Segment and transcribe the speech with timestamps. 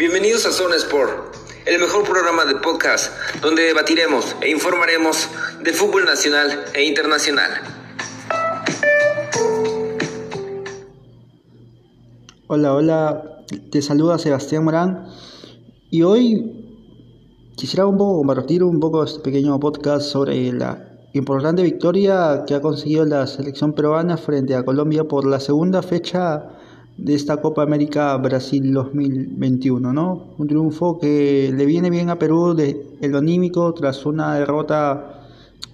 [0.00, 3.12] Bienvenidos a Zona Sport, el mejor programa de podcast
[3.42, 5.28] donde debatiremos e informaremos
[5.62, 7.50] del fútbol nacional e internacional.
[12.46, 15.06] Hola, hola, te saluda Sebastián Morán
[15.90, 16.50] y hoy
[17.58, 22.62] quisiera un poco compartir un poco este pequeño podcast sobre la importante victoria que ha
[22.62, 26.56] conseguido la selección peruana frente a Colombia por la segunda fecha
[27.00, 30.34] de esta Copa América Brasil 2021, ¿no?
[30.36, 35.26] Un triunfo que le viene bien a Perú de el anímico tras una derrota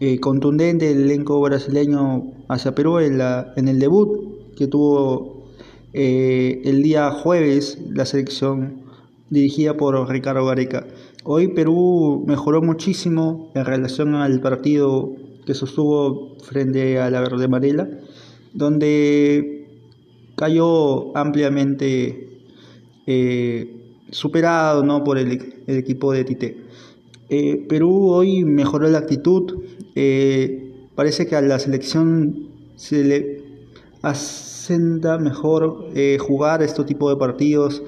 [0.00, 5.44] eh, contundente del elenco brasileño hacia Perú en, la, en el debut que tuvo
[5.92, 8.82] eh, el día jueves la selección
[9.30, 10.86] dirigida por Ricardo Gareca.
[11.22, 15.12] Hoy Perú mejoró muchísimo en relación al partido
[15.46, 17.88] que sostuvo frente a la Verde Amarela,
[18.54, 19.61] donde
[20.36, 22.28] cayó ampliamente
[23.06, 23.76] eh,
[24.10, 25.04] superado ¿no?
[25.04, 26.56] por el, equipo de Tite.
[27.28, 29.62] Eh, Perú hoy mejoró la actitud,
[29.94, 33.42] eh, parece que a la selección se le
[34.02, 35.86] asenta mejor
[36.18, 37.82] jugar este tipo de partidos,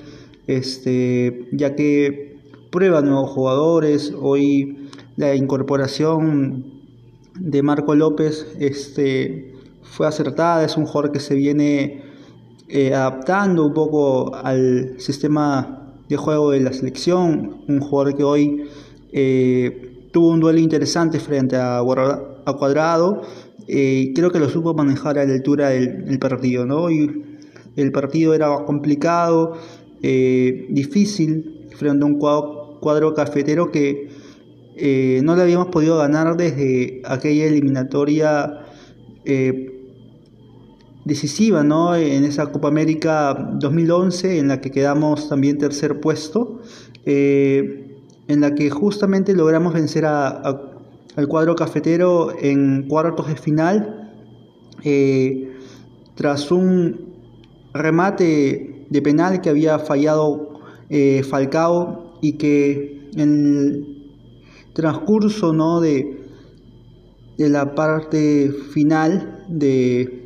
[0.46, 2.38] este, ya que
[2.70, 6.64] prueba nuevos jugadores, hoy la incorporación
[7.38, 12.02] de Marco López este, fue acertada, es un jugador que se viene
[12.77, 18.64] eh, adaptando un poco al sistema de juego de la selección, un jugador que hoy
[19.12, 21.80] eh, tuvo un duelo interesante frente a,
[22.58, 23.22] Cuadrado,
[23.69, 26.91] eh, creo que lo supo manejar a la altura del, partido, ¿no?
[26.91, 27.22] Y
[27.77, 29.52] el partido era complicado,
[30.02, 34.08] difícil, frente a un cuadro, cafetero que
[35.22, 38.64] no le habíamos podido ganar desde aquella eliminatoria
[41.05, 41.94] decisiva ¿no?
[41.94, 46.61] en esa Copa América 2011 en la que quedamos también tercer puesto,
[47.05, 54.12] eh, en la que justamente logramos vencer al cuadro cafetero en cuartos de final
[54.83, 55.52] eh,
[56.14, 57.12] tras un
[57.74, 64.12] remate de penal que había fallado eh, Falcao y que en el
[64.73, 65.80] transcurso ¿no?
[65.80, 66.24] de,
[67.36, 70.23] de la parte final de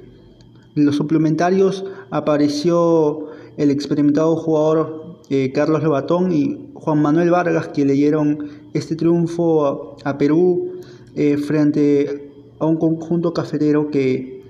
[0.78, 7.84] en los suplementarios apareció el experimentado jugador eh, Carlos Lebatón y Juan Manuel Vargas que
[7.84, 10.80] le dieron este triunfo a, Perú
[11.16, 14.44] eh, frente a un conjunto cafetero que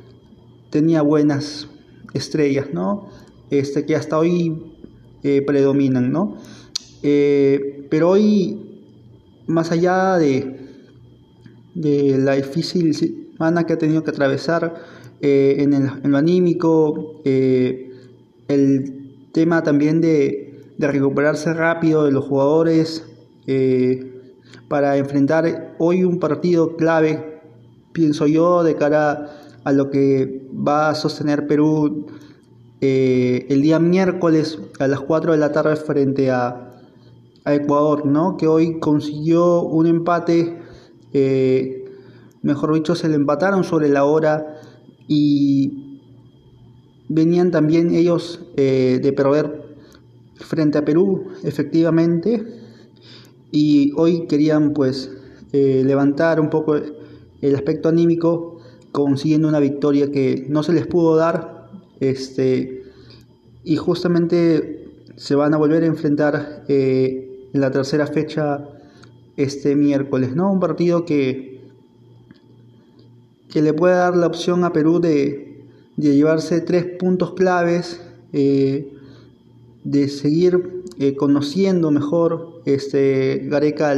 [0.70, 1.68] tenía buenas
[2.14, 3.08] estrellas, ¿no?
[3.50, 4.74] Este, que hasta hoy
[5.22, 6.36] eh, predominan, ¿no?
[7.00, 8.82] pero hoy,
[9.46, 10.58] más allá de,
[11.74, 12.92] de la difícil
[13.66, 14.75] que ha tenido que atravesar,
[15.21, 17.93] eh, en, el, lo anímico, eh,
[18.49, 20.44] el tema también de,
[20.78, 23.04] recuperarse rápido de los jugadores
[23.49, 24.32] eh,
[24.69, 27.41] para enfrentar hoy un partido clave,
[27.93, 29.31] pienso yo, de cara
[29.65, 32.06] a lo que va a sostener Perú
[32.81, 36.81] el día miércoles a las 4 de la tarde frente a,
[37.44, 38.37] a Ecuador, ¿no?
[38.37, 40.59] que hoy consiguió un empate,
[42.48, 44.60] mejor dicho, se le empataron sobre la hora
[45.06, 46.00] y
[47.09, 49.62] venían también ellos eh, de perder
[50.36, 52.44] frente a Perú, efectivamente,
[53.53, 55.10] y hoy querían pues
[55.53, 58.60] eh, levantar un poco el aspecto anímico
[58.92, 61.69] consiguiendo una victoria que no se les pudo dar,
[62.00, 62.84] este,
[63.62, 68.69] y justamente se van a volver a enfrentar eh, en la tercera fecha
[69.37, 70.50] este miércoles, ¿no?
[70.50, 71.57] Un partido que
[73.48, 75.64] que le puede dar la opción a Perú de,
[75.97, 78.00] llevarse tres puntos claves,
[78.32, 78.92] eh,
[79.84, 83.91] de seguir eh, conociendo mejor este, Gareca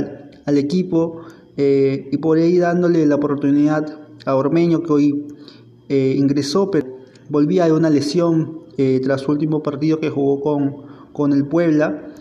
[0.46, 1.20] al, equipo
[1.56, 5.26] eh, y por ahí dándole la oportunidad a Ormeño que hoy
[5.88, 6.86] ingresó, pero
[7.28, 8.60] volvía de una lesión
[9.02, 10.76] tras su último partido que jugó con,
[11.12, 12.12] con el Puebla.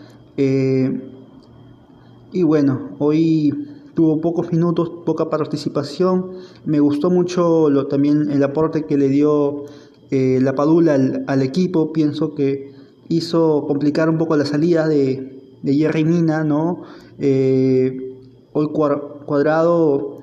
[2.32, 3.70] y bueno, hoy
[4.00, 6.30] tuvo pocos minutos, poca participación.
[6.64, 9.66] Me gustó mucho lo, también el aporte que le dio
[10.10, 10.94] eh, la Padula
[11.26, 11.92] al, equipo.
[11.92, 12.72] Pienso que
[13.10, 16.84] hizo complicar un poco la salida de, de Jerry Mina, ¿no?
[17.18, 18.16] Eh,
[18.54, 20.22] hoy Cuadrado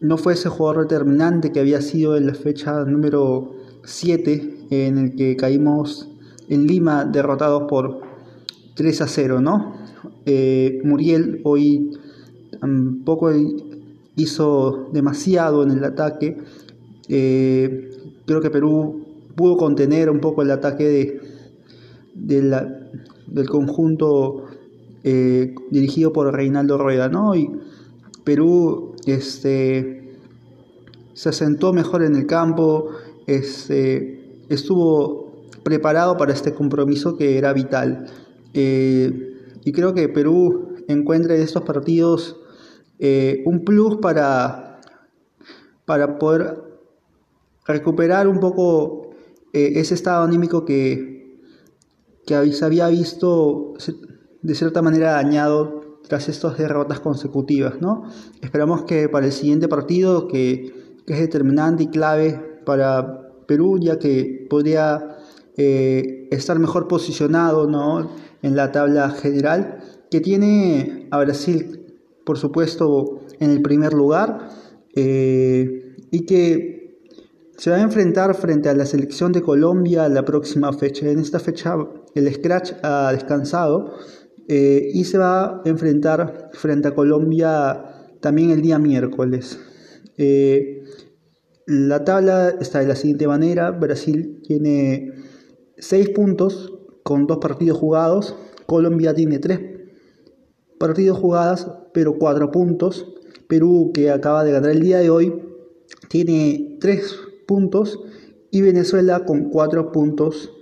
[0.00, 3.52] no fue ese jugador determinante que había sido en la fecha número
[3.84, 6.08] 7 en el que caímos
[6.48, 8.00] en Lima derrotados por
[8.74, 9.74] 3 a 0, ¿no?
[10.26, 11.92] Eh, Muriel hoy
[12.60, 13.30] tampoco
[14.16, 16.38] hizo demasiado en el ataque.
[17.08, 17.90] Eh,
[18.26, 19.04] creo que Perú
[19.34, 21.20] pudo contener un poco el ataque
[22.14, 22.80] de,
[23.26, 24.46] del conjunto
[25.04, 27.34] eh, dirigido por Reinaldo Rueda, ¿no?
[27.34, 27.50] Y
[28.24, 30.12] Perú este,
[31.14, 32.90] se asentó mejor en el campo,
[33.26, 38.06] este, estuvo preparado para este compromiso que era vital.
[38.54, 39.34] Eh,
[39.64, 42.40] y creo que Perú encuentra en estos partidos
[42.98, 44.80] eh, un plus para,
[45.84, 46.62] para poder
[47.66, 49.10] recuperar un poco
[49.52, 51.18] ese estado anímico que,
[52.26, 53.74] que se había visto
[54.42, 57.80] de cierta manera dañado tras estas derrotas consecutivas.
[57.80, 58.04] ¿no?
[58.40, 60.76] Esperamos que para el siguiente partido, que,
[61.06, 65.16] es determinante y clave para Perú, ya que podría
[65.56, 68.10] eh, estar mejor posicionado ¿no?
[68.42, 69.78] en la tabla general,
[70.10, 71.86] que tiene a Brasil,
[72.24, 74.48] por supuesto, en el primer lugar,
[74.94, 76.78] eh, y que
[77.56, 81.08] se va a enfrentar frente a la selección de Colombia la próxima fecha.
[81.08, 81.76] En esta fecha
[82.14, 83.94] el Scratch ha descansado
[84.46, 87.84] eh, y se va a enfrentar frente a Colombia
[88.20, 89.58] también el día miércoles.
[90.16, 90.84] Eh,
[91.66, 93.72] la tabla está de la siguiente manera.
[93.72, 95.12] Brasil tiene
[95.76, 96.72] 6 puntos
[97.02, 98.36] con 2 partidos jugados.
[98.66, 99.77] Colombia tiene 3
[100.78, 103.06] partidos jugados, pero 4 puntos.
[103.48, 105.42] Perú, que acaba de ganar el día de hoy,
[106.08, 107.16] tiene 3
[107.46, 108.00] puntos.
[108.50, 110.52] Y Venezuela con 4 puntos,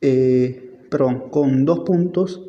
[0.00, 2.42] eh, perdón, con 2 puntos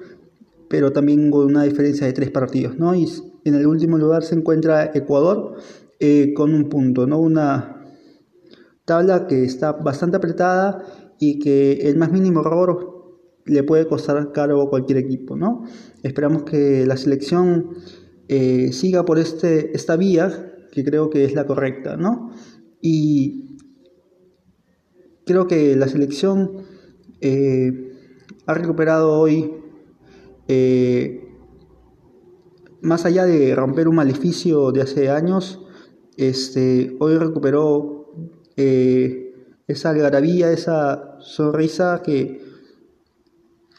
[0.71, 2.95] pero también con una diferencia de tres partidos, ¿no?
[2.95, 3.05] Y
[3.43, 5.57] en el último lugar se encuentra Ecuador
[5.99, 7.19] eh, con un punto, ¿no?
[7.19, 7.83] Una
[8.85, 10.81] tabla que está bastante apretada
[11.19, 13.00] y que el más mínimo error
[13.45, 15.63] le puede costar caro a cualquier equipo, ¿no?
[16.03, 17.71] Esperamos que la selección
[18.27, 22.31] eh, siga por este, esta vía, que creo que es la correcta, ¿no?
[22.81, 23.57] Y
[25.25, 26.63] creo que la selección
[27.19, 27.91] eh,
[28.45, 29.53] ha recuperado hoy
[30.47, 31.21] eh,
[32.81, 35.59] más allá de romper un maleficio de hace años,
[36.17, 37.99] este, hoy recuperó
[38.55, 42.50] esa algarabía, esa sonrisa que,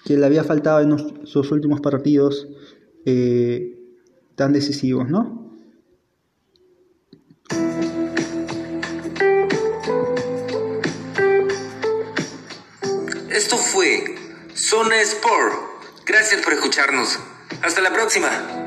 [0.05, 2.49] que le había faltado en sus últimos partidos
[3.05, 3.79] eh,
[4.35, 5.41] tan decisivos, ¿no?
[13.31, 14.15] Esto fue
[14.55, 15.73] Zona Sport
[16.05, 17.19] Gracias por escucharnos.
[17.63, 18.62] Hasta la próxima.